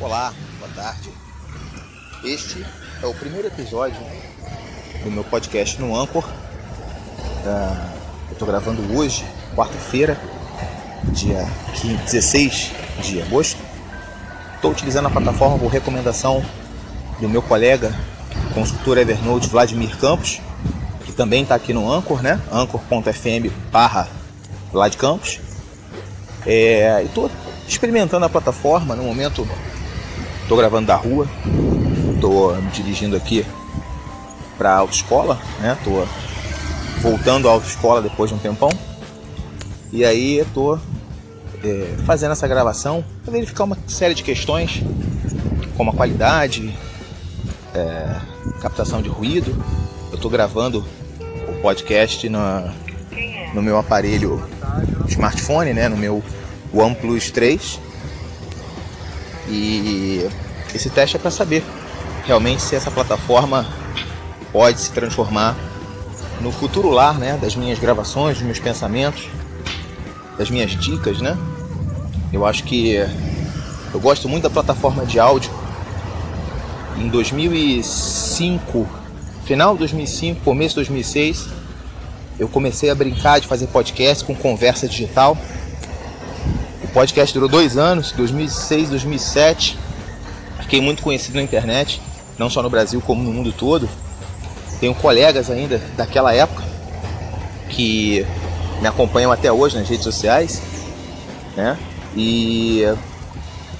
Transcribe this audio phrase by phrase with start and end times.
[0.00, 1.10] Olá, boa tarde.
[2.22, 2.64] Este
[3.02, 3.98] é o primeiro episódio
[5.02, 6.24] do meu podcast no Anchor.
[7.44, 7.92] Ah,
[8.28, 9.26] eu estou gravando hoje,
[9.56, 10.16] quarta-feira,
[11.06, 11.44] dia
[12.04, 12.70] 16
[13.02, 13.60] de agosto.
[14.54, 16.44] Estou utilizando a plataforma por recomendação
[17.20, 17.92] do meu colega,
[18.54, 20.40] consultor Evernote Vladimir Campos,
[21.06, 22.40] que também está aqui no Anchor, né?
[22.52, 24.08] anchor.fm barra
[24.70, 25.40] Vlad Campos.
[26.46, 27.28] É, estou
[27.66, 29.44] experimentando a plataforma no momento.
[30.48, 31.28] Estou gravando da rua,
[32.14, 33.44] estou me dirigindo aqui
[34.56, 35.76] para autoescola, né?
[35.84, 36.06] Tô
[37.02, 38.70] voltando à autoescola depois de um tempão.
[39.92, 40.80] E aí estou
[41.62, 44.82] é, fazendo essa gravação para verificar uma série de questões,
[45.76, 46.74] como a qualidade,
[47.74, 48.16] é,
[48.62, 49.54] captação de ruído.
[50.08, 50.82] Eu estou gravando
[51.46, 52.72] o podcast na,
[53.52, 54.42] no meu aparelho
[55.08, 56.24] smartphone, né, no meu
[56.72, 57.87] OnePlus 3.
[59.50, 60.28] E
[60.74, 61.64] esse teste é para saber
[62.26, 63.66] realmente se essa plataforma
[64.52, 65.56] pode se transformar
[66.40, 69.28] no futuro lar, né, das minhas gravações, dos meus pensamentos,
[70.36, 71.36] das minhas dicas, né?
[72.32, 72.96] Eu acho que
[73.92, 75.50] eu gosto muito da plataforma de áudio.
[76.96, 78.86] Em 2005,
[79.44, 81.48] final de 2005, começo de 2006,
[82.38, 85.36] eu comecei a brincar de fazer podcast com conversa digital.
[86.88, 89.78] O podcast durou dois anos, 2006, 2007.
[90.62, 92.00] Fiquei muito conhecido na internet,
[92.38, 93.88] não só no Brasil como no mundo todo.
[94.80, 96.62] Tenho colegas ainda daquela época
[97.68, 98.26] que
[98.80, 100.62] me acompanham até hoje nas redes sociais,
[101.54, 101.78] né?
[102.16, 102.82] E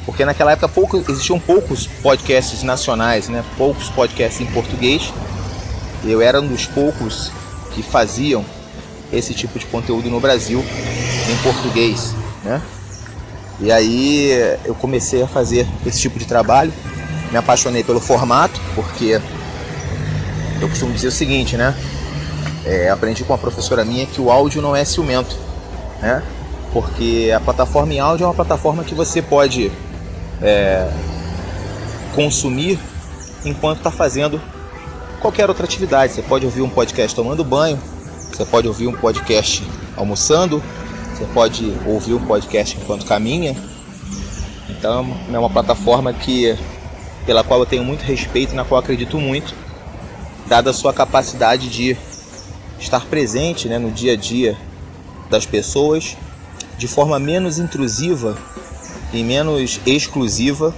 [0.04, 3.42] porque naquela época pouco, existiam poucos podcasts nacionais, né?
[3.56, 5.12] Poucos podcasts em português.
[6.04, 7.32] Eu era um dos poucos
[7.72, 8.44] que faziam
[9.10, 10.62] esse tipo de conteúdo no Brasil
[11.30, 12.14] em português,
[12.44, 12.60] né?
[13.60, 14.30] E aí
[14.64, 16.72] eu comecei a fazer esse tipo de trabalho,
[17.30, 19.20] me apaixonei pelo formato, porque
[20.60, 21.74] eu costumo dizer o seguinte, né?
[22.64, 25.36] É, aprendi com uma professora minha que o áudio não é ciumento,
[26.00, 26.22] né?
[26.72, 29.72] Porque a plataforma em áudio é uma plataforma que você pode
[30.41, 30.88] é,
[32.14, 32.78] consumir
[33.44, 34.41] enquanto está fazendo
[35.20, 36.12] qualquer outra atividade.
[36.12, 37.78] Você pode ouvir um podcast tomando banho,
[38.32, 39.66] você pode ouvir um podcast
[39.97, 40.62] almoçando,
[41.18, 43.56] você pode ouvir um podcast enquanto caminha.
[44.68, 46.56] Então é uma plataforma que
[47.26, 49.52] pela qual eu tenho muito respeito, na qual acredito muito,
[50.46, 51.96] dada a sua capacidade de
[52.78, 54.56] estar presente né, no dia a dia
[55.28, 56.16] das pessoas
[56.78, 58.38] de forma menos intrusiva
[59.12, 60.72] e menos exclusiva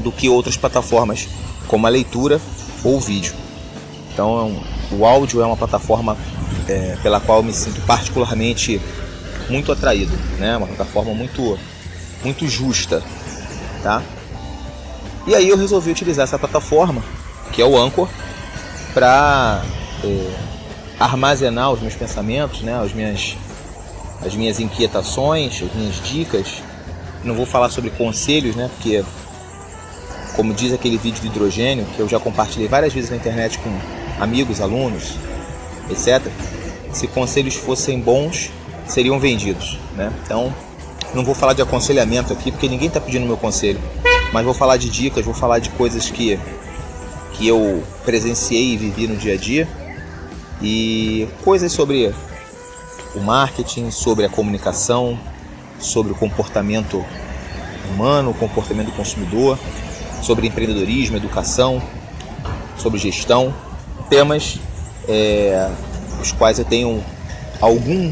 [0.00, 1.28] do que outras plataformas,
[1.68, 2.40] como a leitura
[2.82, 3.32] ou o vídeo.
[4.12, 4.60] Então,
[4.90, 6.16] o áudio é uma plataforma
[6.68, 8.80] é, pela qual me sinto particularmente
[9.48, 10.56] muito atraído, né?
[10.56, 11.58] Uma plataforma muito,
[12.22, 13.02] muito justa,
[13.82, 14.02] tá?
[15.26, 17.02] E aí eu resolvi utilizar essa plataforma,
[17.52, 18.08] que é o Anchor,
[18.92, 19.62] para
[20.04, 20.30] é,
[20.98, 22.78] armazenar os meus pensamentos, né?
[22.78, 23.36] As minhas,
[24.24, 26.62] as minhas inquietações, as minhas dicas.
[27.22, 28.70] Não vou falar sobre conselhos, né?
[28.74, 29.02] Porque,
[30.36, 33.70] como diz aquele vídeo de hidrogênio, que eu já compartilhei várias vezes na internet com
[34.22, 35.14] amigos, alunos,
[35.90, 36.22] etc.
[36.92, 38.50] Se conselhos fossem bons,
[38.86, 40.12] seriam vendidos, né?
[40.24, 40.54] Então,
[41.14, 43.80] não vou falar de aconselhamento aqui porque ninguém está pedindo meu conselho,
[44.32, 46.38] mas vou falar de dicas, vou falar de coisas que
[47.34, 49.68] que eu presenciei e vivi no dia a dia
[50.62, 52.14] e coisas sobre
[53.14, 55.18] o marketing, sobre a comunicação,
[55.78, 57.04] sobre o comportamento
[57.90, 59.58] humano, o comportamento do consumidor,
[60.22, 61.82] sobre empreendedorismo, educação,
[62.78, 63.54] sobre gestão,
[64.08, 64.58] temas
[65.08, 65.70] é,
[66.20, 67.04] os quais eu tenho
[67.60, 68.10] algum,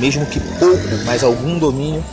[0.00, 2.04] mesmo que pouco, mas algum domínio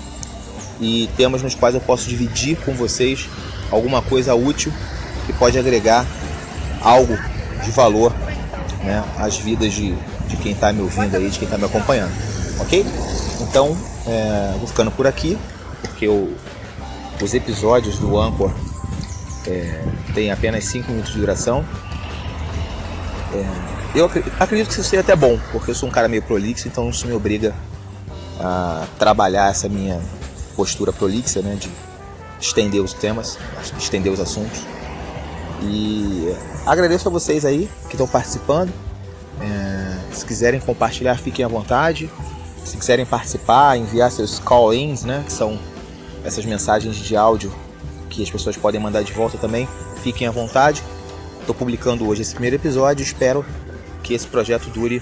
[0.80, 3.30] e temas nos quais eu posso dividir com vocês
[3.72, 4.72] alguma coisa útil
[5.26, 6.06] que pode agregar
[6.82, 7.18] algo
[7.64, 8.14] de valor
[8.84, 9.96] né, às vidas de,
[10.28, 12.12] de quem está me ouvindo aí, de quem está me acompanhando,
[12.60, 12.86] ok?
[13.42, 13.76] Então,
[14.06, 15.38] é, vou ficando por aqui,
[15.82, 16.36] porque eu,
[17.22, 18.52] os episódios do Anchor
[19.48, 19.84] é,
[20.14, 21.66] têm apenas 5 minutos de duração.
[23.34, 24.06] É, eu
[24.40, 27.08] acredito que isso seja até bom, porque eu sou um cara meio prolixo, então isso
[27.08, 27.56] me obriga
[28.40, 30.02] a trabalhar essa minha
[30.56, 31.72] postura prolixa, né, de
[32.40, 33.38] estender os temas,
[33.78, 34.62] estender os assuntos.
[35.62, 38.72] E agradeço a vocês aí que estão participando.
[39.42, 42.10] É, se quiserem compartilhar, fiquem à vontade.
[42.66, 45.58] Se quiserem participar, enviar seus call-ins, né, que são
[46.24, 47.54] essas mensagens de áudio
[48.10, 49.68] que as pessoas podem mandar de volta também,
[50.04, 50.84] fiquem à vontade.
[51.40, 53.46] Estou publicando hoje esse primeiro episódio, espero
[54.06, 55.02] que esse projeto dure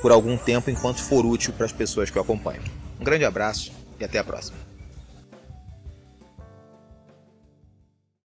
[0.00, 2.62] por algum tempo enquanto for útil para as pessoas que o acompanham.
[2.98, 4.69] Um grande abraço e até a próxima.